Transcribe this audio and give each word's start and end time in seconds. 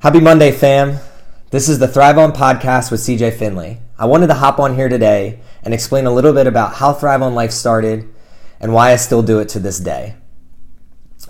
Happy 0.00 0.20
Monday, 0.20 0.52
fam. 0.52 0.98
This 1.50 1.70
is 1.70 1.78
the 1.78 1.88
Thrive 1.88 2.18
On 2.18 2.30
podcast 2.30 2.90
with 2.90 3.00
CJ 3.00 3.38
Finley. 3.38 3.78
I 3.98 4.04
wanted 4.04 4.26
to 4.26 4.34
hop 4.34 4.58
on 4.58 4.74
here 4.74 4.90
today 4.90 5.40
and 5.62 5.72
explain 5.72 6.04
a 6.04 6.12
little 6.12 6.34
bit 6.34 6.46
about 6.46 6.74
how 6.74 6.92
Thrive 6.92 7.22
On 7.22 7.34
Life 7.34 7.50
started 7.50 8.06
and 8.60 8.74
why 8.74 8.92
I 8.92 8.96
still 8.96 9.22
do 9.22 9.38
it 9.38 9.48
to 9.48 9.58
this 9.58 9.80
day. 9.80 10.16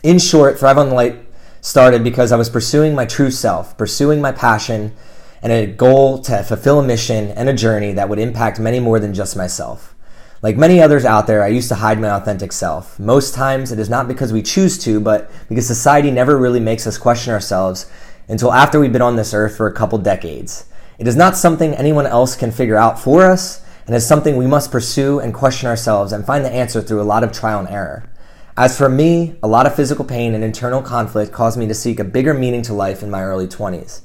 In 0.02 0.18
short, 0.18 0.58
Thrive 0.58 0.79
On 0.79 0.90
Life 0.90 1.14
started 1.60 2.02
because 2.02 2.32
I 2.32 2.37
was 2.37 2.50
pursuing 2.50 2.92
my 2.96 3.06
true 3.06 3.30
self, 3.30 3.79
pursuing 3.79 4.21
my 4.21 4.33
passion, 4.33 4.96
and 5.42 5.53
a 5.53 5.67
goal 5.67 6.19
to 6.22 6.42
fulfill 6.42 6.80
a 6.80 6.85
mission 6.85 7.28
and 7.30 7.48
a 7.48 7.54
journey 7.54 7.92
that 7.92 8.08
would 8.08 8.19
impact 8.19 8.58
many 8.58 8.80
more 8.80 8.98
than 8.98 9.14
just 9.14 9.37
myself. 9.37 9.94
Like 10.42 10.56
many 10.56 10.83
others 10.83 11.04
out 11.04 11.28
there, 11.28 11.42
I 11.42 11.48
used 11.48 11.69
to 11.69 11.76
hide 11.76 12.01
my 12.01 12.10
authentic 12.10 12.53
self. 12.53 12.98
Most 12.98 13.33
times 13.33 13.71
it 13.71 13.78
is 13.78 13.88
not 13.88 14.08
because 14.08 14.33
we 14.33 14.42
choose 14.42 14.76
to, 14.80 14.98
but 15.01 15.30
because 15.48 15.69
society 15.69 16.10
never 16.10 16.37
really 16.37 16.60
makes 16.60 16.84
us 16.87 16.98
question 16.98 17.33
ourselves 17.33 17.91
until 18.29 18.52
after 18.52 18.80
we've 18.80 18.93
been 18.93 19.02
on 19.02 19.16
this 19.16 19.34
earth 19.34 19.56
for 19.56 19.66
a 19.66 19.73
couple 19.73 19.98
decades. 19.98 20.66
It 20.98 21.06
is 21.06 21.16
not 21.16 21.37
something 21.37 21.74
anyone 21.74 22.06
else 22.06 22.37
can 22.37 22.50
figure 22.50 22.77
out 22.77 22.98
for 22.98 23.24
us, 23.24 23.62
and 23.87 23.95
is 23.95 24.06
something 24.06 24.37
we 24.37 24.46
must 24.46 24.73
pursue 24.73 25.20
and 25.20 25.33
question 25.33 25.69
ourselves 25.69 26.12
and 26.12 26.27
find 26.27 26.45
the 26.45 26.52
answer 26.52 26.83
through 26.83 27.00
a 27.00 27.05
lot 27.05 27.23
of 27.23 27.33
trial 27.33 27.60
and 27.60 27.69
error. 27.69 28.10
As 28.56 28.77
for 28.77 28.88
me, 28.88 29.36
a 29.42 29.48
lot 29.48 29.66
of 29.66 29.77
physical 29.77 30.05
pain 30.05 30.34
and 30.34 30.42
internal 30.42 30.83
conflict 30.83 31.33
caused 31.33 31.59
me 31.59 31.69
to 31.69 31.74
seek 31.74 32.00
a 32.00 32.05
bigger 32.05 32.34
meaning 32.34 32.62
to 32.62 32.74
life 32.74 33.02
in 33.02 33.10
my 33.10 33.23
early 33.23 33.47
20s. 33.47 34.00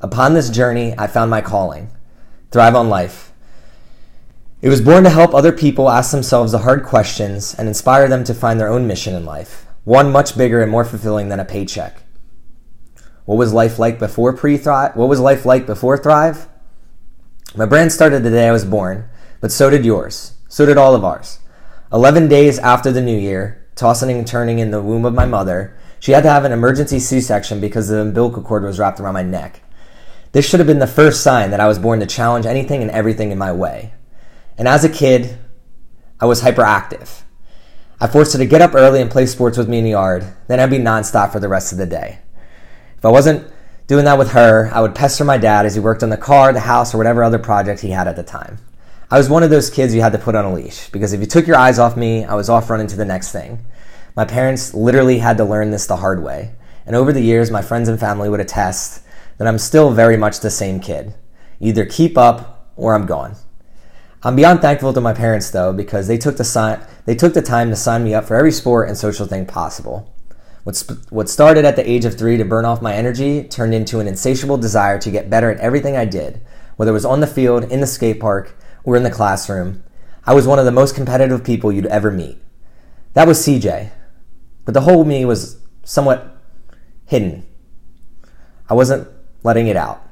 Upon 0.00 0.34
this 0.34 0.50
journey, 0.50 0.94
I 0.98 1.06
found 1.06 1.30
my 1.30 1.40
calling 1.40 1.90
Thrive 2.50 2.74
on 2.76 2.88
Life. 2.88 3.32
It 4.62 4.68
was 4.68 4.80
born 4.80 5.04
to 5.04 5.10
help 5.10 5.34
other 5.34 5.52
people 5.52 5.90
ask 5.90 6.12
themselves 6.12 6.52
the 6.52 6.58
hard 6.58 6.84
questions 6.84 7.54
and 7.58 7.66
inspire 7.66 8.08
them 8.08 8.22
to 8.24 8.34
find 8.34 8.60
their 8.60 8.68
own 8.68 8.86
mission 8.86 9.14
in 9.14 9.24
life, 9.24 9.66
one 9.84 10.12
much 10.12 10.38
bigger 10.38 10.62
and 10.62 10.70
more 10.70 10.84
fulfilling 10.84 11.28
than 11.28 11.40
a 11.40 11.44
paycheck. 11.44 12.03
What 13.24 13.38
was 13.38 13.52
life 13.52 13.78
like 13.78 13.98
before 13.98 14.32
pre 14.34 14.56
Thrive? 14.56 14.96
What 14.96 15.08
was 15.08 15.20
life 15.20 15.46
like 15.46 15.66
before 15.66 15.96
Thrive? 15.96 16.48
My 17.56 17.66
brand 17.66 17.92
started 17.92 18.22
the 18.22 18.30
day 18.30 18.48
I 18.48 18.52
was 18.52 18.64
born, 18.64 19.08
but 19.40 19.52
so 19.52 19.70
did 19.70 19.84
yours. 19.84 20.32
So 20.48 20.66
did 20.66 20.76
all 20.76 20.94
of 20.94 21.04
ours. 21.04 21.38
11 21.92 22.28
days 22.28 22.58
after 22.58 22.90
the 22.90 23.00
new 23.00 23.16
year, 23.16 23.66
tossing 23.76 24.10
and 24.10 24.26
turning 24.26 24.58
in 24.58 24.70
the 24.70 24.82
womb 24.82 25.04
of 25.04 25.14
my 25.14 25.24
mother, 25.24 25.76
she 26.00 26.12
had 26.12 26.22
to 26.24 26.30
have 26.30 26.44
an 26.44 26.52
emergency 26.52 26.98
C 26.98 27.20
section 27.20 27.60
because 27.60 27.88
the 27.88 28.00
umbilical 28.00 28.42
cord 28.42 28.62
was 28.62 28.78
wrapped 28.78 29.00
around 29.00 29.14
my 29.14 29.22
neck. 29.22 29.60
This 30.32 30.46
should 30.46 30.60
have 30.60 30.66
been 30.66 30.80
the 30.80 30.86
first 30.86 31.22
sign 31.22 31.50
that 31.50 31.60
I 31.60 31.68
was 31.68 31.78
born 31.78 32.00
to 32.00 32.06
challenge 32.06 32.44
anything 32.44 32.82
and 32.82 32.90
everything 32.90 33.30
in 33.30 33.38
my 33.38 33.52
way. 33.52 33.94
And 34.58 34.68
as 34.68 34.84
a 34.84 34.88
kid, 34.88 35.38
I 36.20 36.26
was 36.26 36.42
hyperactive. 36.42 37.22
I 38.00 38.08
forced 38.08 38.32
her 38.32 38.38
to 38.38 38.46
get 38.46 38.60
up 38.60 38.74
early 38.74 39.00
and 39.00 39.10
play 39.10 39.26
sports 39.26 39.56
with 39.56 39.68
me 39.68 39.78
in 39.78 39.84
the 39.84 39.90
yard, 39.90 40.26
then 40.48 40.60
I'd 40.60 40.70
be 40.70 40.78
nonstop 40.78 41.32
for 41.32 41.40
the 41.40 41.48
rest 41.48 41.72
of 41.72 41.78
the 41.78 41.86
day. 41.86 42.18
If 43.04 43.08
I 43.08 43.10
wasn't 43.10 43.46
doing 43.86 44.06
that 44.06 44.16
with 44.16 44.30
her, 44.32 44.70
I 44.72 44.80
would 44.80 44.94
pester 44.94 45.24
my 45.24 45.36
dad 45.36 45.66
as 45.66 45.74
he 45.74 45.80
worked 45.80 46.02
on 46.02 46.08
the 46.08 46.16
car, 46.16 46.54
the 46.54 46.60
house, 46.60 46.94
or 46.94 46.96
whatever 46.96 47.22
other 47.22 47.38
project 47.38 47.82
he 47.82 47.90
had 47.90 48.08
at 48.08 48.16
the 48.16 48.22
time. 48.22 48.56
I 49.10 49.18
was 49.18 49.28
one 49.28 49.42
of 49.42 49.50
those 49.50 49.68
kids 49.68 49.94
you 49.94 50.00
had 50.00 50.12
to 50.12 50.18
put 50.18 50.34
on 50.34 50.46
a 50.46 50.54
leash 50.54 50.88
because 50.88 51.12
if 51.12 51.20
you 51.20 51.26
took 51.26 51.46
your 51.46 51.58
eyes 51.58 51.78
off 51.78 51.98
me, 51.98 52.24
I 52.24 52.32
was 52.32 52.48
off 52.48 52.70
running 52.70 52.86
to 52.86 52.96
the 52.96 53.04
next 53.04 53.30
thing. 53.30 53.62
My 54.16 54.24
parents 54.24 54.72
literally 54.72 55.18
had 55.18 55.36
to 55.36 55.44
learn 55.44 55.70
this 55.70 55.86
the 55.86 55.98
hard 55.98 56.22
way. 56.22 56.54
And 56.86 56.96
over 56.96 57.12
the 57.12 57.20
years, 57.20 57.50
my 57.50 57.60
friends 57.60 57.90
and 57.90 58.00
family 58.00 58.30
would 58.30 58.40
attest 58.40 59.02
that 59.36 59.46
I'm 59.46 59.58
still 59.58 59.90
very 59.90 60.16
much 60.16 60.40
the 60.40 60.48
same 60.48 60.80
kid. 60.80 61.12
Either 61.60 61.84
keep 61.84 62.16
up 62.16 62.70
or 62.74 62.94
I'm 62.94 63.04
gone. 63.04 63.36
I'm 64.22 64.34
beyond 64.34 64.62
thankful 64.62 64.94
to 64.94 65.00
my 65.02 65.12
parents 65.12 65.50
though 65.50 65.74
because 65.74 66.08
they 66.08 66.16
took 66.16 66.38
the 66.38 66.42
si- 66.44 66.82
they 67.04 67.14
took 67.14 67.34
the 67.34 67.42
time 67.42 67.68
to 67.68 67.76
sign 67.76 68.02
me 68.02 68.14
up 68.14 68.24
for 68.24 68.34
every 68.34 68.50
sport 68.50 68.88
and 68.88 68.96
social 68.96 69.26
thing 69.26 69.44
possible. 69.44 70.13
What, 70.64 70.76
sp- 70.80 71.04
what 71.10 71.28
started 71.28 71.64
at 71.64 71.76
the 71.76 71.88
age 71.88 72.04
of 72.06 72.18
three 72.18 72.38
to 72.38 72.44
burn 72.44 72.64
off 72.64 72.82
my 72.82 72.94
energy 72.94 73.44
turned 73.44 73.74
into 73.74 74.00
an 74.00 74.08
insatiable 74.08 74.56
desire 74.56 74.98
to 74.98 75.10
get 75.10 75.30
better 75.30 75.50
at 75.50 75.60
everything 75.60 75.96
I 75.96 76.06
did, 76.06 76.40
whether 76.76 76.90
it 76.90 76.94
was 76.94 77.04
on 77.04 77.20
the 77.20 77.26
field, 77.26 77.64
in 77.64 77.80
the 77.80 77.86
skate 77.86 78.18
park, 78.18 78.56
or 78.82 78.96
in 78.96 79.02
the 79.02 79.10
classroom. 79.10 79.84
I 80.26 80.32
was 80.32 80.46
one 80.46 80.58
of 80.58 80.64
the 80.64 80.72
most 80.72 80.94
competitive 80.94 81.44
people 81.44 81.70
you'd 81.70 81.86
ever 81.86 82.10
meet. 82.10 82.38
That 83.12 83.28
was 83.28 83.38
CJ. 83.38 83.90
But 84.64 84.72
the 84.72 84.80
whole 84.80 85.04
me 85.04 85.26
was 85.26 85.58
somewhat 85.84 86.34
hidden. 87.04 87.46
I 88.68 88.74
wasn't 88.74 89.06
letting 89.42 89.66
it 89.66 89.76
out. 89.76 90.02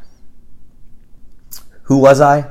Who 1.84 1.96
was 1.96 2.20
I? 2.20 2.50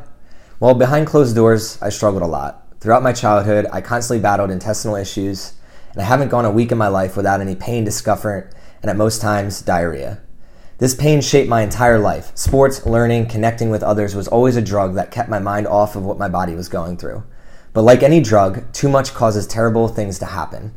Well, 0.60 0.74
behind 0.74 1.06
closed 1.06 1.36
doors, 1.36 1.80
I 1.82 1.90
struggled 1.90 2.24
a 2.24 2.28
lot. 2.28 2.80
Throughout 2.80 3.04
my 3.04 3.14
childhood, 3.14 3.68
I 3.72 3.82
constantly 3.82 4.22
battled 4.22 4.50
intestinal 4.50 4.96
issues 4.96 5.54
and 5.94 6.02
I 6.02 6.06
haven't 6.06 6.30
gone 6.30 6.46
a 6.46 6.52
week 6.52 6.72
in 6.72 6.78
my 6.78 6.88
life 6.88 7.18
without 7.18 7.42
any 7.42 7.56
pain, 7.56 7.84
discomfort, 7.84 8.54
and 8.82 8.90
at 8.90 8.98
most 8.98 9.22
times, 9.22 9.62
diarrhea. 9.62 10.22
This 10.78 10.96
pain 10.96 11.22
shaped 11.22 11.50
my 11.50 11.62
entire 11.62 12.00
life. 12.00 12.32
Sports, 12.36 12.86
learning, 12.86 13.28
connecting 13.28 13.70
with 13.70 13.84
others 13.84 14.16
was 14.16 14.28
always 14.28 14.56
a 14.56 14.62
drug 14.62 14.96
that 14.96 15.12
kept 15.12 15.30
my 15.30 15.38
mind 15.38 15.68
off 15.68 15.96
of 15.96 16.04
what 16.04 16.18
my 16.18 16.28
body 16.28 16.56
was 16.56 16.70
going 16.70 16.98
through. 16.98 17.24
But 17.74 17.84
like 17.84 18.02
any 18.02 18.20
drug, 18.20 18.72
too 18.74 18.90
much 18.90 19.14
causes 19.14 19.46
terrible 19.46 19.88
things 19.88 20.18
to 20.20 20.26
happen. 20.26 20.74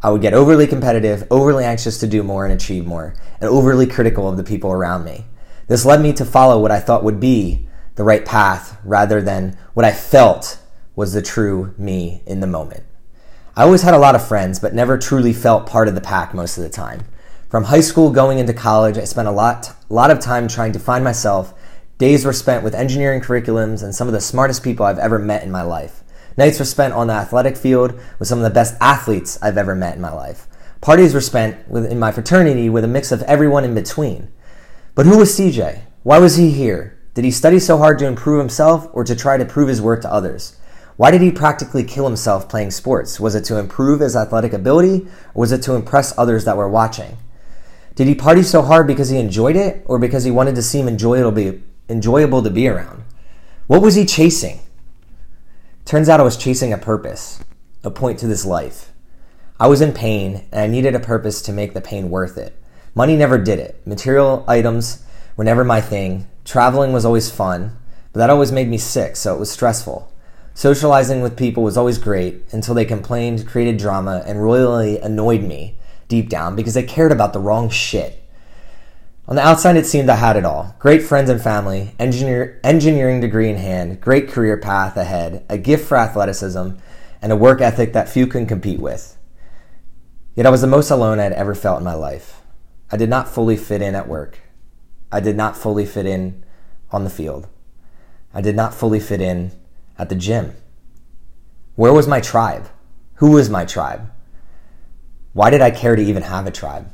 I 0.00 0.10
would 0.10 0.22
get 0.22 0.32
overly 0.32 0.68
competitive, 0.68 1.26
overly 1.28 1.64
anxious 1.64 1.98
to 1.98 2.06
do 2.06 2.22
more 2.22 2.44
and 2.44 2.54
achieve 2.54 2.86
more, 2.86 3.16
and 3.40 3.50
overly 3.50 3.86
critical 3.86 4.28
of 4.28 4.36
the 4.36 4.44
people 4.44 4.70
around 4.70 5.04
me. 5.04 5.26
This 5.66 5.84
led 5.84 6.00
me 6.00 6.12
to 6.12 6.24
follow 6.24 6.60
what 6.60 6.70
I 6.70 6.78
thought 6.78 7.02
would 7.02 7.18
be 7.18 7.66
the 7.96 8.04
right 8.04 8.24
path 8.24 8.78
rather 8.84 9.20
than 9.20 9.58
what 9.74 9.84
I 9.84 9.90
felt 9.90 10.60
was 10.94 11.14
the 11.14 11.22
true 11.22 11.74
me 11.76 12.22
in 12.26 12.38
the 12.38 12.46
moment. 12.46 12.84
I 13.58 13.64
always 13.64 13.82
had 13.82 13.94
a 13.94 13.98
lot 13.98 14.14
of 14.14 14.24
friends, 14.24 14.60
but 14.60 14.72
never 14.72 14.96
truly 14.96 15.32
felt 15.32 15.66
part 15.66 15.88
of 15.88 15.96
the 15.96 16.00
pack 16.00 16.32
most 16.32 16.58
of 16.58 16.62
the 16.62 16.70
time. 16.70 17.00
From 17.48 17.64
high 17.64 17.80
school 17.80 18.12
going 18.12 18.38
into 18.38 18.54
college, 18.54 18.96
I 18.96 19.02
spent 19.02 19.26
a 19.26 19.32
lot, 19.32 19.74
lot 19.88 20.12
of 20.12 20.20
time 20.20 20.46
trying 20.46 20.70
to 20.74 20.78
find 20.78 21.02
myself. 21.02 21.54
Days 21.98 22.24
were 22.24 22.32
spent 22.32 22.62
with 22.62 22.72
engineering 22.72 23.20
curriculums 23.20 23.82
and 23.82 23.92
some 23.92 24.06
of 24.06 24.14
the 24.14 24.20
smartest 24.20 24.62
people 24.62 24.86
I've 24.86 25.00
ever 25.00 25.18
met 25.18 25.42
in 25.42 25.50
my 25.50 25.62
life. 25.62 26.04
Nights 26.36 26.60
were 26.60 26.64
spent 26.64 26.94
on 26.94 27.08
the 27.08 27.14
athletic 27.14 27.56
field 27.56 27.98
with 28.20 28.28
some 28.28 28.38
of 28.38 28.44
the 28.44 28.50
best 28.50 28.76
athletes 28.80 29.42
I've 29.42 29.58
ever 29.58 29.74
met 29.74 29.96
in 29.96 30.00
my 30.00 30.12
life. 30.12 30.46
Parties 30.80 31.12
were 31.12 31.20
spent 31.20 31.66
in 31.68 31.98
my 31.98 32.12
fraternity 32.12 32.70
with 32.70 32.84
a 32.84 32.86
mix 32.86 33.10
of 33.10 33.22
everyone 33.22 33.64
in 33.64 33.74
between. 33.74 34.28
But 34.94 35.06
who 35.06 35.18
was 35.18 35.36
CJ? 35.36 35.80
Why 36.04 36.20
was 36.20 36.36
he 36.36 36.52
here? 36.52 36.96
Did 37.14 37.24
he 37.24 37.32
study 37.32 37.58
so 37.58 37.78
hard 37.78 37.98
to 37.98 38.06
improve 38.06 38.38
himself 38.38 38.86
or 38.92 39.02
to 39.02 39.16
try 39.16 39.36
to 39.36 39.44
prove 39.44 39.68
his 39.68 39.82
worth 39.82 40.02
to 40.02 40.12
others? 40.12 40.54
Why 40.98 41.12
did 41.12 41.20
he 41.20 41.30
practically 41.30 41.84
kill 41.84 42.06
himself 42.06 42.48
playing 42.48 42.72
sports? 42.72 43.20
Was 43.20 43.36
it 43.36 43.44
to 43.44 43.56
improve 43.56 44.00
his 44.00 44.16
athletic 44.16 44.52
ability 44.52 45.06
or 45.32 45.42
was 45.42 45.52
it 45.52 45.62
to 45.62 45.76
impress 45.76 46.12
others 46.18 46.44
that 46.44 46.56
were 46.56 46.68
watching? 46.68 47.16
Did 47.94 48.08
he 48.08 48.16
party 48.16 48.42
so 48.42 48.62
hard 48.62 48.88
because 48.88 49.08
he 49.08 49.16
enjoyed 49.16 49.54
it 49.54 49.84
or 49.86 50.00
because 50.00 50.24
he 50.24 50.32
wanted 50.32 50.56
to 50.56 50.62
seem 50.62 50.88
enjoyable 50.88 51.30
to 51.30 51.52
be, 51.52 51.62
enjoyable 51.88 52.42
to 52.42 52.50
be 52.50 52.66
around? 52.66 53.04
What 53.68 53.80
was 53.80 53.94
he 53.94 54.04
chasing? 54.04 54.58
Turns 55.84 56.08
out 56.08 56.18
I 56.18 56.24
was 56.24 56.36
chasing 56.36 56.72
a 56.72 56.78
purpose, 56.78 57.44
a 57.84 57.92
point 57.92 58.18
to 58.18 58.26
this 58.26 58.44
life. 58.44 58.90
I 59.60 59.68
was 59.68 59.80
in 59.80 59.92
pain 59.92 60.48
and 60.50 60.62
I 60.62 60.66
needed 60.66 60.96
a 60.96 61.00
purpose 61.00 61.40
to 61.42 61.52
make 61.52 61.74
the 61.74 61.80
pain 61.80 62.10
worth 62.10 62.36
it. 62.36 62.60
Money 62.96 63.14
never 63.14 63.38
did 63.38 63.60
it. 63.60 63.86
Material 63.86 64.44
items 64.48 65.04
were 65.36 65.44
never 65.44 65.62
my 65.62 65.80
thing. 65.80 66.26
Traveling 66.44 66.92
was 66.92 67.04
always 67.04 67.30
fun, 67.30 67.78
but 68.12 68.18
that 68.18 68.30
always 68.30 68.50
made 68.50 68.66
me 68.66 68.78
sick, 68.78 69.14
so 69.14 69.32
it 69.32 69.38
was 69.38 69.48
stressful. 69.48 70.12
Socializing 70.58 71.20
with 71.20 71.36
people 71.36 71.62
was 71.62 71.76
always 71.76 71.98
great 71.98 72.42
until 72.50 72.74
they 72.74 72.84
complained, 72.84 73.46
created 73.46 73.78
drama, 73.78 74.24
and 74.26 74.42
royally 74.42 74.98
annoyed 74.98 75.42
me 75.42 75.78
deep 76.08 76.28
down 76.28 76.56
because 76.56 76.74
they 76.74 76.82
cared 76.82 77.12
about 77.12 77.32
the 77.32 77.38
wrong 77.38 77.70
shit. 77.70 78.28
On 79.28 79.36
the 79.36 79.46
outside, 79.46 79.76
it 79.76 79.86
seemed 79.86 80.08
I 80.08 80.16
had 80.16 80.36
it 80.36 80.44
all 80.44 80.74
great 80.80 81.04
friends 81.04 81.30
and 81.30 81.40
family, 81.40 81.94
engineer, 82.00 82.60
engineering 82.64 83.20
degree 83.20 83.48
in 83.48 83.54
hand, 83.54 84.00
great 84.00 84.28
career 84.28 84.56
path 84.56 84.96
ahead, 84.96 85.46
a 85.48 85.58
gift 85.58 85.86
for 85.86 85.96
athleticism, 85.96 86.70
and 87.22 87.30
a 87.30 87.36
work 87.36 87.60
ethic 87.60 87.92
that 87.92 88.08
few 88.08 88.26
can 88.26 88.44
compete 88.44 88.80
with. 88.80 89.16
Yet 90.34 90.44
I 90.44 90.50
was 90.50 90.62
the 90.62 90.66
most 90.66 90.90
alone 90.90 91.20
I 91.20 91.22
had 91.22 91.34
ever 91.34 91.54
felt 91.54 91.78
in 91.78 91.84
my 91.84 91.94
life. 91.94 92.42
I 92.90 92.96
did 92.96 93.08
not 93.08 93.28
fully 93.28 93.56
fit 93.56 93.80
in 93.80 93.94
at 93.94 94.08
work. 94.08 94.40
I 95.12 95.20
did 95.20 95.36
not 95.36 95.56
fully 95.56 95.86
fit 95.86 96.04
in 96.04 96.44
on 96.90 97.04
the 97.04 97.10
field. 97.10 97.46
I 98.34 98.40
did 98.40 98.56
not 98.56 98.74
fully 98.74 98.98
fit 98.98 99.20
in 99.20 99.52
at 99.98 100.08
the 100.08 100.14
gym? 100.14 100.54
Where 101.74 101.92
was 101.92 102.06
my 102.06 102.20
tribe? 102.20 102.68
Who 103.14 103.32
was 103.32 103.50
my 103.50 103.64
tribe? 103.64 104.10
Why 105.32 105.50
did 105.50 105.60
I 105.60 105.70
care 105.70 105.96
to 105.96 106.02
even 106.02 106.22
have 106.22 106.46
a 106.46 106.50
tribe? 106.50 106.90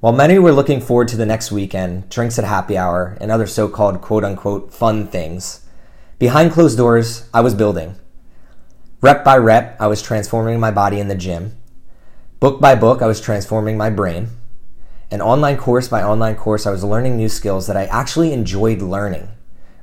While 0.00 0.12
many 0.12 0.38
were 0.38 0.52
looking 0.52 0.80
forward 0.80 1.08
to 1.08 1.16
the 1.16 1.26
next 1.26 1.52
weekend, 1.52 2.08
drinks 2.08 2.38
at 2.38 2.44
happy 2.44 2.76
hour, 2.76 3.16
and 3.20 3.30
other 3.30 3.46
so 3.46 3.68
called 3.68 4.00
quote 4.00 4.24
unquote 4.24 4.72
fun 4.72 5.06
things, 5.06 5.66
behind 6.18 6.52
closed 6.52 6.78
doors, 6.78 7.28
I 7.34 7.40
was 7.40 7.54
building. 7.54 7.96
Rep 9.00 9.24
by 9.24 9.36
rep, 9.36 9.80
I 9.80 9.86
was 9.86 10.02
transforming 10.02 10.58
my 10.58 10.70
body 10.70 11.00
in 11.00 11.08
the 11.08 11.14
gym. 11.14 11.56
Book 12.38 12.60
by 12.60 12.74
book, 12.74 13.02
I 13.02 13.06
was 13.06 13.20
transforming 13.20 13.76
my 13.76 13.90
brain. 13.90 14.28
And 15.10 15.20
online 15.20 15.56
course 15.56 15.88
by 15.88 16.02
online 16.02 16.36
course, 16.36 16.66
I 16.66 16.70
was 16.70 16.84
learning 16.84 17.16
new 17.16 17.28
skills 17.28 17.66
that 17.66 17.76
I 17.76 17.86
actually 17.86 18.32
enjoyed 18.32 18.80
learning 18.80 19.28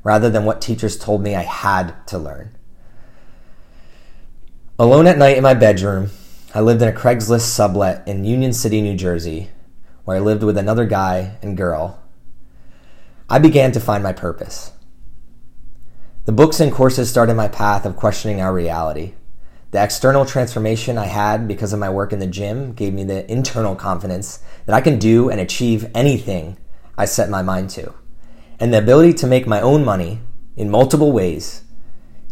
rather 0.08 0.30
than 0.30 0.46
what 0.46 0.62
teachers 0.62 0.98
told 0.98 1.22
me 1.22 1.36
I 1.36 1.42
had 1.42 1.94
to 2.08 2.18
learn. 2.18 2.58
Alone 4.80 5.06
at 5.06 5.18
night 5.18 5.36
in 5.36 5.44
my 5.44 5.54
bedroom, 5.54 6.12
I 6.56 6.62
lived 6.62 6.82
in 6.82 6.88
a 6.88 6.94
Craigslist 6.94 7.42
sublet 7.42 8.08
in 8.08 8.24
Union 8.24 8.54
City, 8.54 8.80
New 8.80 8.96
Jersey, 8.96 9.50
where 10.06 10.16
I 10.16 10.22
lived 10.22 10.44
with 10.44 10.58
another 10.58 10.86
guy 10.86 11.38
and 11.42 11.58
girl 11.58 12.02
I 13.30 13.40
began 13.40 13.74
to 13.74 13.82
find 13.82 14.02
my 14.02 14.14
purpose. 14.14 14.72
The 16.24 16.32
books 16.32 16.62
and 16.62 16.72
courses 16.72 17.10
started 17.10 17.34
my 17.34 17.50
path 17.50 17.86
of 17.86 17.98
questioning 17.98 18.40
our 18.40 18.54
reality. 18.54 19.16
The 19.72 19.84
external 19.84 20.26
transformation 20.26 20.98
I 20.98 21.08
had 21.08 21.50
because 21.50 21.74
of 21.74 21.80
my 21.80 21.90
work 21.90 22.14
in 22.14 22.20
the 22.20 22.28
gym 22.28 22.72
gave 22.72 22.94
me 22.94 23.04
the 23.04 23.30
internal 23.30 23.76
confidence 23.76 24.40
that 24.68 24.74
I 24.74 24.80
can 24.80 25.00
do 25.00 25.30
and 25.30 25.42
achieve 25.42 25.92
anything 25.94 26.58
I 26.98 27.04
set 27.04 27.30
my 27.30 27.42
mind 27.42 27.72
to. 27.72 27.94
And 28.60 28.74
the 28.74 28.80
ability 28.80 29.14
to 29.16 29.28
make 29.28 29.46
my 29.46 29.62
own 29.62 29.86
money 29.86 30.20
in 30.56 30.70
multiple 30.70 31.12
ways 31.12 31.64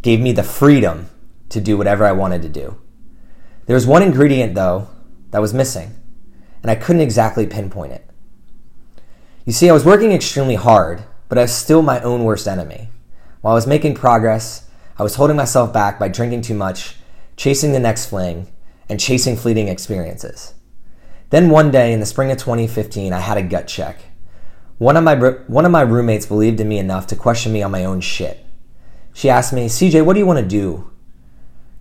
gave 0.01 0.19
me 0.19 0.31
the 0.31 0.43
freedom 0.43 1.09
to 1.49 1.61
do 1.61 1.77
whatever 1.77 2.05
I 2.05 2.11
wanted 2.11 2.41
to 2.41 2.49
do. 2.49 2.79
There 3.65 3.75
was 3.75 3.87
one 3.87 4.01
ingredient, 4.01 4.55
though, 4.55 4.89
that 5.31 5.41
was 5.41 5.53
missing, 5.53 5.93
and 6.61 6.71
I 6.71 6.75
couldn't 6.75 7.01
exactly 7.01 7.45
pinpoint 7.45 7.93
it. 7.93 8.09
You 9.45 9.53
see, 9.53 9.69
I 9.69 9.73
was 9.73 9.85
working 9.85 10.11
extremely 10.11 10.55
hard, 10.55 11.03
but 11.29 11.37
I 11.37 11.41
was 11.41 11.53
still 11.53 11.81
my 11.81 12.01
own 12.01 12.23
worst 12.23 12.47
enemy. 12.47 12.89
While 13.41 13.53
I 13.53 13.55
was 13.55 13.67
making 13.67 13.95
progress, 13.95 14.67
I 14.97 15.03
was 15.03 15.15
holding 15.15 15.35
myself 15.35 15.71
back 15.73 15.99
by 15.99 16.07
drinking 16.07 16.41
too 16.41 16.55
much, 16.55 16.95
chasing 17.37 17.71
the 17.71 17.79
next 17.79 18.07
fling, 18.07 18.47
and 18.89 18.99
chasing 18.99 19.35
fleeting 19.35 19.67
experiences. 19.67 20.53
Then 21.29 21.49
one 21.49 21.69
day 21.69 21.93
in 21.93 21.99
the 21.99 22.05
spring 22.05 22.31
of 22.31 22.37
2015, 22.37 23.13
I 23.13 23.19
had 23.19 23.37
a 23.37 23.43
gut 23.43 23.67
check. 23.67 23.97
One 24.77 24.97
of 24.97 25.05
my 25.05 25.15
one 25.47 25.65
of 25.65 25.71
my 25.71 25.81
roommates 25.81 26.25
believed 26.25 26.59
in 26.59 26.67
me 26.67 26.79
enough 26.79 27.07
to 27.07 27.15
question 27.15 27.53
me 27.53 27.63
on 27.63 27.71
my 27.71 27.85
own 27.85 28.01
shit. 28.01 28.45
She 29.13 29.29
asked 29.29 29.53
me, 29.53 29.67
"CJ, 29.67 30.01
what 30.01 30.13
do 30.13 30.19
you 30.19 30.25
want 30.25 30.39
to 30.39 30.45
do 30.45 30.89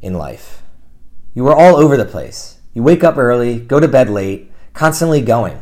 in 0.00 0.14
life? 0.14 0.62
You 1.35 1.49
are 1.49 1.56
all 1.56 1.75
over 1.75 1.96
the 1.96 2.05
place. 2.05 2.58
You 2.73 2.85
wake 2.85 3.02
up 3.02 3.19
early, 3.19 3.58
go 3.58 3.81
to 3.81 3.88
bed 3.88 4.08
late, 4.08 4.52
constantly 4.75 5.20
going. 5.20 5.58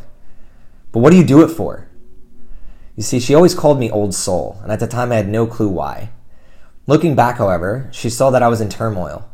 But 0.93 1.01
what 1.01 1.11
do 1.11 1.17
you 1.17 1.25
do 1.25 1.43
it 1.43 1.49
for?" 1.49 1.89
You 2.97 3.03
see, 3.03 3.19
she 3.19 3.35
always 3.35 3.55
called 3.55 3.81
me 3.81 3.91
old 3.91 4.15
soul, 4.15 4.59
and 4.63 4.71
at 4.71 4.81
the 4.81 4.87
time 4.87 5.11
I 5.11 5.17
had 5.17 5.29
no 5.29 5.47
clue 5.47 5.69
why. 5.69 6.11
Looking 6.87 7.15
back, 7.15 7.39
however, 7.39 7.89
she 7.93 8.11
saw 8.11 8.29
that 8.29 8.43
I 8.43 8.49
was 8.49 8.61
in 8.61 8.69
turmoil. 8.69 9.25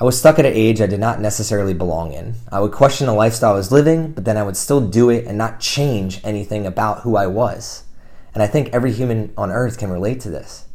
I 0.00 0.04
was 0.04 0.16
stuck 0.16 0.38
at 0.38 0.46
an 0.46 0.52
age 0.52 0.80
I 0.80 0.86
did 0.86 1.00
not 1.00 1.20
necessarily 1.20 1.74
belong 1.74 2.12
in. 2.12 2.36
I 2.52 2.60
would 2.60 2.70
question 2.70 3.08
the 3.08 3.12
lifestyle 3.12 3.54
I 3.54 3.56
was 3.56 3.72
living, 3.72 4.12
but 4.12 4.24
then 4.24 4.36
I 4.36 4.44
would 4.44 4.56
still 4.56 4.80
do 4.80 5.10
it 5.10 5.26
and 5.26 5.36
not 5.36 5.58
change 5.58 6.20
anything 6.22 6.66
about 6.66 7.00
who 7.00 7.16
I 7.16 7.26
was. 7.26 7.82
And 8.32 8.40
I 8.40 8.46
think 8.46 8.68
every 8.68 8.92
human 8.92 9.32
on 9.36 9.50
earth 9.50 9.76
can 9.76 9.90
relate 9.90 10.20
to 10.20 10.30
this. 10.30 10.66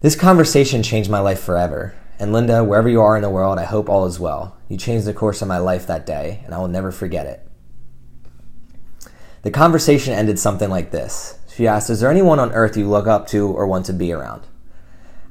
This 0.00 0.16
conversation 0.16 0.82
changed 0.82 1.10
my 1.10 1.20
life 1.20 1.40
forever. 1.40 1.94
And 2.18 2.32
Linda, 2.32 2.64
wherever 2.64 2.88
you 2.88 3.02
are 3.02 3.16
in 3.16 3.22
the 3.22 3.28
world, 3.28 3.58
I 3.58 3.64
hope 3.64 3.90
all 3.90 4.06
is 4.06 4.18
well. 4.18 4.56
You 4.68 4.78
changed 4.78 5.06
the 5.06 5.12
course 5.12 5.42
of 5.42 5.48
my 5.48 5.58
life 5.58 5.86
that 5.86 6.06
day, 6.06 6.40
and 6.46 6.54
I 6.54 6.58
will 6.58 6.68
never 6.68 6.92
forget 6.92 7.26
it. 7.26 7.46
The 9.42 9.50
conversation 9.50 10.14
ended 10.14 10.38
something 10.38 10.70
like 10.70 10.92
this. 10.92 11.38
She 11.54 11.66
asked, 11.66 11.90
Is 11.90 12.00
there 12.00 12.10
anyone 12.10 12.38
on 12.38 12.52
earth 12.52 12.76
you 12.76 12.88
look 12.88 13.06
up 13.06 13.26
to 13.28 13.48
or 13.48 13.66
want 13.66 13.84
to 13.86 13.92
be 13.92 14.12
around? 14.12 14.46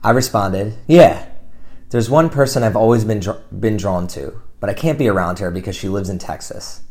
I 0.04 0.12
responded, 0.12 0.75
Yeah, 0.86 1.25
there's 1.92 2.10
one 2.10 2.30
person 2.30 2.64
I've 2.64 2.78
always 2.78 3.04
been, 3.04 3.20
dr- 3.20 3.44
been 3.52 3.76
drawn 3.76 4.08
to, 4.08 4.42
but 4.62 4.70
I 4.70 4.74
can't 4.74 4.98
be 4.98 5.10
around 5.10 5.40
her 5.40 5.52
because 5.52 5.76
she 5.76 5.90
lives 5.90 6.10
in 6.10 6.20
Texas. 6.20 6.84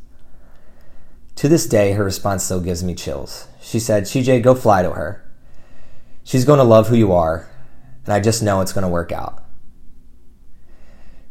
To 1.37 1.49
this 1.49 1.67
day, 1.67 1.93
her 1.93 2.05
response 2.05 2.45
still 2.45 2.61
gives 2.61 2.85
me 2.85 2.95
chills. 2.95 3.49
She 3.63 3.81
said, 3.81 4.05
CJ, 4.05 4.43
go 4.43 4.55
fly 4.55 4.83
to 4.83 4.91
her. 4.91 5.27
She's 6.23 6.45
going 6.45 6.59
to 6.59 6.65
love 6.65 6.89
who 6.89 6.97
you 6.97 7.13
are, 7.13 7.49
and 8.05 8.13
I 8.13 8.21
just 8.21 8.43
know 8.43 8.61
it's 8.61 8.75
going 8.75 8.83
to 8.83 8.89
work 8.89 9.11
out. 9.11 9.43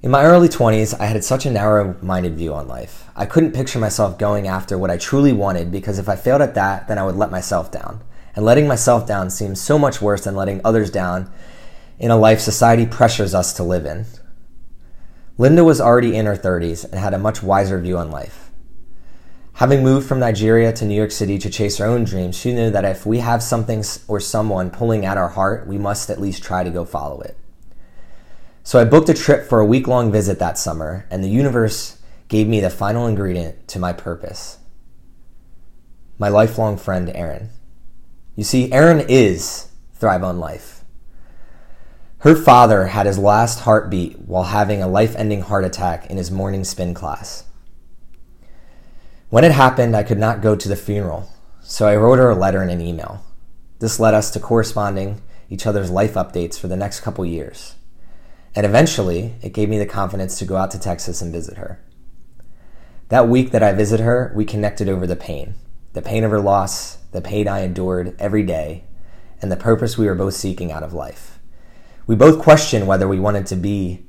In 0.02 0.10
my 0.10 0.24
early 0.24 0.50
20s, 0.50 1.00
I 1.00 1.06
had 1.06 1.24
such 1.24 1.46
a 1.46 1.52
narrow 1.52 1.96
minded 2.02 2.38
view 2.38 2.56
on 2.56 2.68
life. 2.68 3.04
I 3.16 3.28
couldn't 3.28 3.54
picture 3.54 3.78
myself 3.78 4.18
going 4.18 4.48
after 4.48 4.80
what 4.80 4.90
I 4.90 4.98
truly 4.98 5.34
wanted 5.34 5.72
because 5.72 6.00
if 6.00 6.10
I 6.10 6.16
failed 6.16 6.42
at 6.42 6.56
that, 6.56 6.88
then 6.88 6.98
I 6.98 7.06
would 7.06 7.18
let 7.18 7.30
myself 7.30 7.72
down. 7.72 8.02
And 8.36 8.44
letting 8.44 8.68
myself 8.68 9.06
down 9.06 9.30
seems 9.30 9.62
so 9.62 9.78
much 9.78 10.02
worse 10.02 10.24
than 10.24 10.36
letting 10.36 10.62
others 10.64 10.90
down 10.90 11.32
in 12.00 12.12
a 12.12 12.18
life 12.18 12.40
society 12.40 12.86
pressures 12.86 13.36
us 13.36 13.54
to 13.54 13.64
live 13.64 13.86
in. 13.86 14.06
Linda 15.38 15.64
was 15.64 15.80
already 15.80 16.16
in 16.16 16.26
her 16.26 16.36
30s 16.36 16.84
and 16.86 16.96
had 16.96 17.14
a 17.14 17.20
much 17.20 17.44
wiser 17.44 17.80
view 17.80 17.98
on 17.98 18.10
life. 18.10 18.50
Having 19.54 19.84
moved 19.84 20.08
from 20.08 20.20
Nigeria 20.20 20.72
to 20.74 20.86
New 20.86 20.96
York 20.96 21.12
City 21.12 21.38
to 21.38 21.50
chase 21.50 21.78
her 21.78 21.86
own 21.86 22.06
dreams, 22.06 22.38
she 22.38 22.54
knew 22.54 22.72
that 22.72 22.86
if 22.86 23.06
we 23.06 23.20
have 23.20 23.44
something 23.44 23.84
or 24.08 24.20
someone 24.20 24.72
pulling 24.72 25.06
at 25.06 25.18
our 25.18 25.30
heart, 25.30 25.68
we 25.68 25.78
must 25.78 26.10
at 26.10 26.22
least 26.22 26.42
try 26.42 26.64
to 26.64 26.70
go 26.70 26.86
follow 26.86 27.20
it. 27.22 27.38
So 28.64 28.80
I 28.80 28.86
booked 28.86 29.10
a 29.10 29.14
trip 29.14 29.48
for 29.48 29.60
a 29.60 29.66
week 29.66 29.88
long 29.88 30.12
visit 30.12 30.40
that 30.40 30.58
summer, 30.58 31.06
and 31.12 31.24
the 31.24 31.30
universe 31.30 32.00
gave 32.30 32.48
me 32.48 32.62
the 32.62 32.70
final 32.70 33.06
ingredient 33.06 33.68
to 33.70 33.80
my 33.80 33.92
purpose 33.94 34.60
my 36.20 36.28
lifelong 36.28 36.76
friend, 36.78 37.10
Aaron. 37.16 37.50
You 38.36 38.44
see, 38.44 38.72
Aaron 38.74 39.06
is 39.08 39.70
Thrive 39.94 40.24
on 40.24 40.38
Life. 40.38 40.79
Her 42.20 42.36
father 42.36 42.88
had 42.88 43.06
his 43.06 43.18
last 43.18 43.62
heartbeat 43.62 44.20
while 44.20 44.44
having 44.44 44.82
a 44.82 44.90
life 44.90 45.16
ending 45.16 45.40
heart 45.40 45.64
attack 45.64 46.10
in 46.10 46.18
his 46.18 46.30
morning 46.30 46.66
spin 46.66 46.94
class. 46.94 47.46
When 49.30 49.46
it 49.46 49.54
happened, 49.54 49.96
I 49.96 50.04
could 50.04 50.18
not 50.18 50.42
go 50.42 50.54
to 50.54 50.68
the 50.68 50.76
funeral, 50.76 51.32
so 51.62 51.88
I 51.88 51.96
wrote 51.96 52.20
her 52.20 52.30
a 52.30 52.36
letter 52.36 52.62
and 52.62 52.70
an 52.72 52.82
email. 52.82 53.24
This 53.80 54.02
led 54.02 54.14
us 54.14 54.32
to 54.32 54.40
corresponding 54.42 55.22
each 55.50 55.66
other's 55.66 55.90
life 55.90 56.16
updates 56.16 56.60
for 56.60 56.68
the 56.68 56.76
next 56.76 57.00
couple 57.00 57.26
years. 57.26 57.76
And 58.54 58.66
eventually, 58.66 59.36
it 59.42 59.54
gave 59.54 59.70
me 59.70 59.78
the 59.78 59.86
confidence 59.86 60.38
to 60.40 60.46
go 60.46 60.58
out 60.58 60.72
to 60.72 60.80
Texas 60.80 61.22
and 61.22 61.32
visit 61.32 61.58
her. 61.58 61.80
That 63.08 63.30
week 63.30 63.52
that 63.52 63.64
I 63.64 63.72
visited 63.72 64.04
her, 64.04 64.34
we 64.36 64.44
connected 64.44 64.90
over 64.90 65.08
the 65.08 65.16
pain 65.16 65.56
the 65.94 66.02
pain 66.02 66.24
of 66.26 66.32
her 66.32 66.42
loss, 66.42 66.98
the 67.14 67.22
pain 67.22 67.48
I 67.48 67.62
endured 67.62 68.16
every 68.20 68.44
day, 68.44 68.84
and 69.42 69.52
the 69.52 69.58
purpose 69.58 69.98
we 69.98 70.06
were 70.06 70.16
both 70.16 70.36
seeking 70.36 70.72
out 70.72 70.84
of 70.84 70.94
life. 70.94 71.39
We 72.10 72.16
both 72.16 72.42
questioned 72.42 72.88
whether 72.88 73.08
we 73.08 73.20
wanted 73.20 73.46
to 73.46 73.56
be 73.56 74.04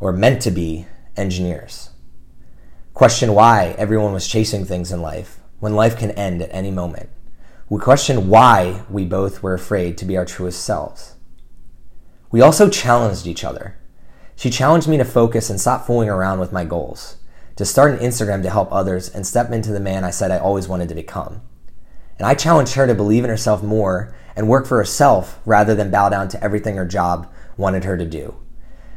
or 0.00 0.10
meant 0.10 0.40
to 0.40 0.50
be 0.50 0.86
engineers. 1.18 1.90
Question 2.94 3.34
why 3.34 3.74
everyone 3.76 4.14
was 4.14 4.26
chasing 4.26 4.64
things 4.64 4.90
in 4.90 5.02
life 5.02 5.38
when 5.60 5.76
life 5.76 5.98
can 5.98 6.12
end 6.12 6.40
at 6.40 6.48
any 6.50 6.70
moment. 6.70 7.10
We 7.68 7.78
questioned 7.78 8.30
why 8.30 8.84
we 8.88 9.04
both 9.04 9.42
were 9.42 9.52
afraid 9.52 9.98
to 9.98 10.06
be 10.06 10.16
our 10.16 10.24
truest 10.24 10.64
selves. 10.64 11.16
We 12.30 12.40
also 12.40 12.70
challenged 12.70 13.26
each 13.26 13.44
other. 13.44 13.76
She 14.34 14.48
challenged 14.48 14.88
me 14.88 14.96
to 14.96 15.04
focus 15.04 15.50
and 15.50 15.60
stop 15.60 15.86
fooling 15.86 16.08
around 16.08 16.40
with 16.40 16.52
my 16.52 16.64
goals, 16.64 17.18
to 17.56 17.66
start 17.66 17.92
an 17.92 17.98
Instagram 17.98 18.42
to 18.44 18.50
help 18.50 18.72
others 18.72 19.10
and 19.10 19.26
step 19.26 19.50
into 19.50 19.72
the 19.72 19.78
man 19.78 20.04
I 20.04 20.10
said 20.10 20.30
I 20.30 20.38
always 20.38 20.68
wanted 20.68 20.88
to 20.88 20.94
become. 20.94 21.42
And 22.18 22.26
I 22.26 22.32
challenged 22.32 22.76
her 22.76 22.86
to 22.86 22.94
believe 22.94 23.24
in 23.24 23.30
herself 23.30 23.62
more 23.62 24.14
and 24.34 24.48
work 24.48 24.66
for 24.66 24.78
herself 24.78 25.38
rather 25.44 25.74
than 25.74 25.90
bow 25.90 26.08
down 26.08 26.28
to 26.28 26.42
everything 26.42 26.76
her 26.76 26.86
job 26.86 27.30
wanted 27.56 27.84
her 27.84 27.96
to 27.96 28.06
do. 28.06 28.36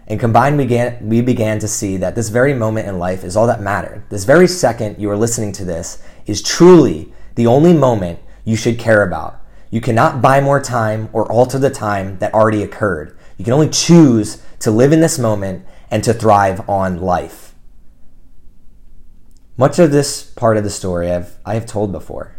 And 0.08 0.20
combined, 0.20 0.58
we 0.58 0.66
began, 0.66 1.10
we 1.10 1.22
began 1.22 1.60
to 1.60 1.68
see 1.68 1.98
that 1.98 2.16
this 2.16 2.30
very 2.30 2.54
moment 2.54 2.88
in 2.88 3.00
life 3.00 3.24
is 3.24 3.36
all 3.36 3.48
that 3.48 3.62
mattered. 3.62 4.04
This 4.10 4.24
very 4.24 4.48
second 4.48 5.00
you 5.00 5.10
are 5.10 5.18
listening 5.18 5.52
to 5.54 5.66
this 5.66 6.02
is 6.26 6.42
truly 6.42 7.12
the 7.36 7.48
only 7.48 7.74
moment 7.74 8.20
you 8.44 8.56
should 8.56 8.78
care 8.78 9.04
about. 9.04 9.42
You 9.72 9.82
cannot 9.82 10.22
buy 10.22 10.42
more 10.42 10.62
time 10.62 11.10
or 11.12 11.30
alter 11.32 11.58
the 11.58 11.72
time 11.72 12.20
that 12.20 12.34
already 12.34 12.62
occurred. 12.62 13.18
You 13.38 13.44
can 13.44 13.54
only 13.54 13.70
choose 13.70 14.42
to 14.60 14.72
live 14.72 14.94
in 14.94 15.02
this 15.02 15.20
moment 15.20 15.66
and 15.90 16.04
to 16.04 16.14
thrive 16.14 16.68
on 16.70 17.02
life. 17.02 17.56
Much 19.58 19.80
of 19.80 19.92
this 19.92 20.24
part 20.24 20.58
of 20.58 20.64
the 20.64 20.70
story 20.70 21.12
I've, 21.12 21.38
I 21.46 21.56
have 21.56 21.66
told 21.66 21.92
before. 21.92 22.36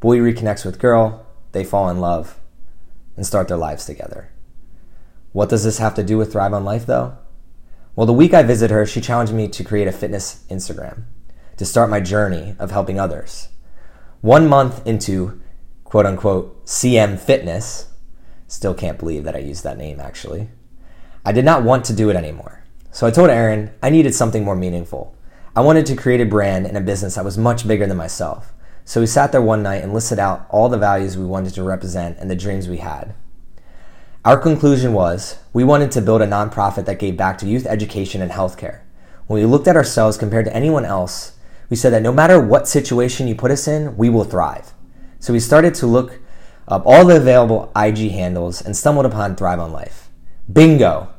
Boy 0.00 0.18
reconnects 0.18 0.64
with 0.64 0.78
girl, 0.78 1.26
they 1.52 1.64
fall 1.64 1.88
in 1.88 2.00
love, 2.00 2.40
and 3.16 3.26
start 3.26 3.48
their 3.48 3.56
lives 3.56 3.84
together. 3.84 4.30
What 5.34 5.48
does 5.48 5.64
this 5.64 5.78
have 5.78 5.96
to 5.96 6.04
do 6.04 6.16
with 6.16 6.30
Thrive 6.30 6.54
on 6.54 6.64
Life, 6.64 6.86
though? 6.86 7.18
Well, 7.96 8.06
the 8.06 8.12
week 8.12 8.32
I 8.32 8.44
visited 8.44 8.72
her, 8.72 8.86
she 8.86 9.00
challenged 9.00 9.32
me 9.32 9.48
to 9.48 9.64
create 9.64 9.88
a 9.88 9.92
fitness 9.92 10.44
Instagram 10.48 11.06
to 11.56 11.64
start 11.64 11.90
my 11.90 11.98
journey 11.98 12.54
of 12.60 12.70
helping 12.70 13.00
others. 13.00 13.48
One 14.20 14.46
month 14.46 14.86
into 14.86 15.42
quote 15.82 16.06
unquote 16.06 16.64
CM 16.66 17.18
Fitness, 17.18 17.88
still 18.46 18.74
can't 18.74 18.96
believe 18.96 19.24
that 19.24 19.34
I 19.34 19.40
used 19.40 19.64
that 19.64 19.76
name 19.76 19.98
actually, 19.98 20.50
I 21.24 21.32
did 21.32 21.44
not 21.44 21.64
want 21.64 21.84
to 21.86 21.96
do 21.96 22.10
it 22.10 22.16
anymore. 22.16 22.62
So 22.92 23.04
I 23.04 23.10
told 23.10 23.28
Aaron 23.28 23.72
I 23.82 23.90
needed 23.90 24.14
something 24.14 24.44
more 24.44 24.54
meaningful. 24.54 25.16
I 25.56 25.62
wanted 25.62 25.84
to 25.86 25.96
create 25.96 26.20
a 26.20 26.26
brand 26.26 26.64
and 26.64 26.76
a 26.76 26.80
business 26.80 27.16
that 27.16 27.24
was 27.24 27.36
much 27.36 27.66
bigger 27.66 27.88
than 27.88 27.96
myself. 27.96 28.52
So 28.84 29.00
we 29.00 29.08
sat 29.08 29.32
there 29.32 29.42
one 29.42 29.64
night 29.64 29.82
and 29.82 29.92
listed 29.92 30.20
out 30.20 30.46
all 30.48 30.68
the 30.68 30.78
values 30.78 31.18
we 31.18 31.24
wanted 31.24 31.54
to 31.54 31.64
represent 31.64 32.18
and 32.18 32.30
the 32.30 32.36
dreams 32.36 32.68
we 32.68 32.76
had. 32.76 33.16
Our 34.24 34.38
conclusion 34.38 34.94
was 34.94 35.36
we 35.52 35.64
wanted 35.64 35.90
to 35.90 36.00
build 36.00 36.22
a 36.22 36.26
nonprofit 36.26 36.86
that 36.86 36.98
gave 36.98 37.14
back 37.14 37.36
to 37.38 37.46
youth 37.46 37.66
education 37.66 38.22
and 38.22 38.30
healthcare. 38.32 38.80
When 39.26 39.38
we 39.38 39.46
looked 39.46 39.68
at 39.68 39.76
ourselves 39.76 40.16
compared 40.16 40.46
to 40.46 40.56
anyone 40.56 40.86
else, 40.86 41.36
we 41.68 41.76
said 41.76 41.92
that 41.92 42.00
no 42.00 42.10
matter 42.10 42.40
what 42.40 42.66
situation 42.66 43.28
you 43.28 43.34
put 43.34 43.50
us 43.50 43.68
in, 43.68 43.98
we 43.98 44.08
will 44.08 44.24
thrive. 44.24 44.72
So 45.18 45.34
we 45.34 45.40
started 45.40 45.74
to 45.74 45.86
look 45.86 46.20
up 46.66 46.86
all 46.86 47.04
the 47.04 47.18
available 47.18 47.70
IG 47.76 48.12
handles 48.12 48.62
and 48.62 48.74
stumbled 48.74 49.04
upon 49.04 49.36
Thrive 49.36 49.60
on 49.60 49.72
Life. 49.72 50.08
Bingo! 50.50 51.10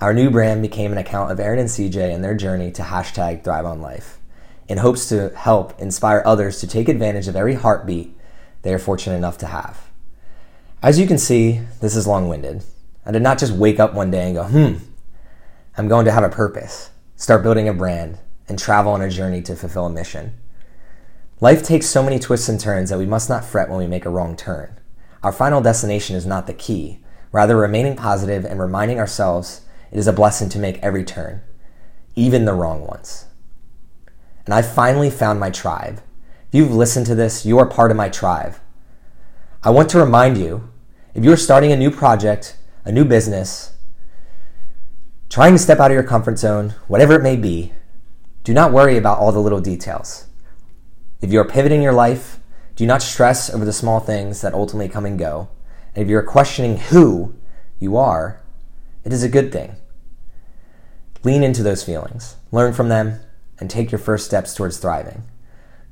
Our 0.00 0.14
new 0.14 0.30
brand 0.30 0.62
became 0.62 0.92
an 0.92 0.98
account 0.98 1.32
of 1.32 1.40
Aaron 1.40 1.58
and 1.58 1.68
CJ 1.68 2.14
and 2.14 2.22
their 2.22 2.36
journey 2.36 2.70
to 2.70 2.82
hashtag 2.82 3.42
Thrive 3.42 3.66
on 3.66 3.80
Life 3.80 4.20
in 4.68 4.78
hopes 4.78 5.08
to 5.08 5.30
help 5.30 5.76
inspire 5.80 6.22
others 6.24 6.60
to 6.60 6.68
take 6.68 6.88
advantage 6.88 7.26
of 7.26 7.34
every 7.34 7.54
heartbeat 7.54 8.16
they 8.62 8.72
are 8.72 8.78
fortunate 8.78 9.16
enough 9.16 9.38
to 9.38 9.46
have. 9.46 9.83
As 10.84 10.98
you 10.98 11.06
can 11.06 11.16
see, 11.16 11.62
this 11.80 11.96
is 11.96 12.06
long 12.06 12.28
winded. 12.28 12.62
I 13.06 13.10
did 13.10 13.22
not 13.22 13.38
just 13.38 13.54
wake 13.54 13.80
up 13.80 13.94
one 13.94 14.10
day 14.10 14.26
and 14.26 14.34
go, 14.34 14.44
hmm, 14.44 14.84
I'm 15.78 15.88
going 15.88 16.04
to 16.04 16.12
have 16.12 16.24
a 16.24 16.28
purpose, 16.28 16.90
start 17.16 17.42
building 17.42 17.66
a 17.66 17.72
brand, 17.72 18.18
and 18.50 18.58
travel 18.58 18.92
on 18.92 19.00
a 19.00 19.08
journey 19.08 19.40
to 19.44 19.56
fulfill 19.56 19.86
a 19.86 19.90
mission. 19.90 20.34
Life 21.40 21.62
takes 21.62 21.86
so 21.86 22.02
many 22.02 22.18
twists 22.18 22.50
and 22.50 22.60
turns 22.60 22.90
that 22.90 22.98
we 22.98 23.06
must 23.06 23.30
not 23.30 23.46
fret 23.46 23.70
when 23.70 23.78
we 23.78 23.86
make 23.86 24.04
a 24.04 24.10
wrong 24.10 24.36
turn. 24.36 24.78
Our 25.22 25.32
final 25.32 25.62
destination 25.62 26.16
is 26.16 26.26
not 26.26 26.46
the 26.46 26.52
key, 26.52 27.02
rather, 27.32 27.56
remaining 27.56 27.96
positive 27.96 28.44
and 28.44 28.60
reminding 28.60 28.98
ourselves 28.98 29.62
it 29.90 29.98
is 29.98 30.06
a 30.06 30.12
blessing 30.12 30.50
to 30.50 30.58
make 30.58 30.82
every 30.82 31.02
turn, 31.02 31.40
even 32.14 32.44
the 32.44 32.52
wrong 32.52 32.86
ones. 32.86 33.24
And 34.44 34.52
I 34.52 34.60
finally 34.60 35.08
found 35.08 35.40
my 35.40 35.48
tribe. 35.48 36.02
If 36.48 36.54
you've 36.58 36.74
listened 36.74 37.06
to 37.06 37.14
this, 37.14 37.46
you 37.46 37.58
are 37.58 37.64
part 37.64 37.90
of 37.90 37.96
my 37.96 38.10
tribe. 38.10 38.56
I 39.62 39.70
want 39.70 39.88
to 39.88 39.98
remind 39.98 40.36
you 40.36 40.68
if 41.14 41.24
you're 41.24 41.36
starting 41.36 41.72
a 41.72 41.76
new 41.76 41.90
project, 41.90 42.56
a 42.84 42.92
new 42.92 43.04
business, 43.04 43.72
trying 45.28 45.52
to 45.52 45.58
step 45.58 45.78
out 45.78 45.90
of 45.90 45.94
your 45.94 46.02
comfort 46.02 46.38
zone, 46.38 46.74
whatever 46.88 47.14
it 47.14 47.22
may 47.22 47.36
be, 47.36 47.72
do 48.42 48.52
not 48.52 48.72
worry 48.72 48.96
about 48.96 49.18
all 49.18 49.32
the 49.32 49.40
little 49.40 49.60
details. 49.60 50.26
If 51.20 51.32
you 51.32 51.40
are 51.40 51.48
pivoting 51.48 51.82
your 51.82 51.92
life, 51.92 52.40
do 52.76 52.84
not 52.86 53.00
stress 53.00 53.48
over 53.48 53.64
the 53.64 53.72
small 53.72 54.00
things 54.00 54.40
that 54.42 54.54
ultimately 54.54 54.88
come 54.88 55.06
and 55.06 55.18
go. 55.18 55.48
And 55.94 56.02
if 56.02 56.08
you're 56.08 56.22
questioning 56.22 56.76
who 56.76 57.34
you 57.78 57.96
are, 57.96 58.40
it 59.04 59.12
is 59.12 59.22
a 59.22 59.28
good 59.28 59.52
thing. 59.52 59.76
Lean 61.22 61.42
into 61.42 61.62
those 61.62 61.84
feelings, 61.84 62.36
learn 62.50 62.72
from 62.72 62.88
them, 62.88 63.20
and 63.58 63.70
take 63.70 63.92
your 63.92 63.98
first 63.98 64.26
steps 64.26 64.54
towards 64.54 64.78
thriving. 64.78 65.22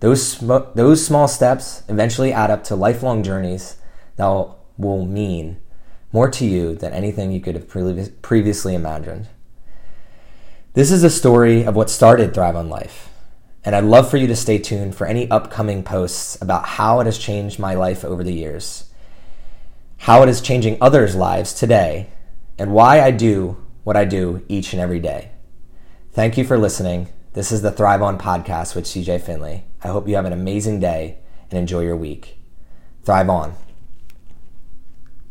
Those, 0.01 0.27
sm- 0.27 0.73
those 0.75 1.07
small 1.07 1.29
steps 1.29 1.85
eventually 1.89 2.33
add 2.33 2.51
up 2.51 2.65
to 2.65 2.75
lifelong 2.75 3.23
journeys 3.23 3.77
that 4.17 4.27
will, 4.27 4.62
will 4.77 5.05
mean 5.05 5.59
more 6.13 6.31
to 6.31 6.45
you 6.45 6.75
than 6.75 6.93
anything 6.93 7.33
you 7.33 7.41
could 7.41 7.55
have 7.55 7.69
pre- 7.69 8.09
previously 8.21 8.75
imagined. 8.75 9.29
This 10.75 10.91
is 10.91 11.05
a 11.05 11.11
story 11.11 11.65
of 11.65 11.77
what 11.77 11.91
started 11.91 12.33
Thrive 12.33 12.57
on 12.57 12.69
Life, 12.69 13.11
and 13.65 13.75
I'd 13.75 13.85
love 13.85 14.11
for 14.11 14.17
you 14.17 14.27
to 14.27 14.37
stay 14.37 14.59
tuned 14.59 14.95
for 14.95 15.07
any 15.07 15.31
upcoming 15.31 15.83
posts 15.83 16.41
about 16.41 16.65
how 16.65 17.01
it 17.01 17.07
has 17.07 17.19
changed 17.19 17.59
my 17.59 17.75
life 17.75 18.05
over 18.05 18.25
the 18.25 18.33
years, 18.33 18.91
how 19.99 20.23
it 20.23 20.29
is 20.29 20.41
changing 20.41 20.79
others' 20.81 21.15
lives 21.15 21.53
today, 21.53 22.09
and 22.59 22.73
why 22.73 23.01
I 23.01 23.11
do 23.11 23.63
what 23.85 23.97
I 23.97 24.05
do 24.05 24.45
each 24.49 24.73
and 24.73 24.81
every 24.81 25.01
day. 25.01 25.31
Thank 26.13 26.37
you 26.37 26.45
for 26.45 26.59
listening. 26.59 27.09
This 27.33 27.51
is 27.51 27.63
the 27.63 27.73
Thrive 27.73 28.03
On 28.03 28.19
podcast 28.19 28.75
with 28.75 28.85
CJ 28.85 29.23
Finley. 29.23 29.65
I 29.83 29.89
hope 29.89 30.07
you 30.07 30.17
have 30.17 30.27
an 30.27 30.33
amazing 30.33 30.81
day 30.81 31.19
and 31.51 31.59
enjoy 31.59 31.81
your 31.81 31.97
week. 31.97 32.39
Thrive 33.05 33.31
on. 33.31 33.55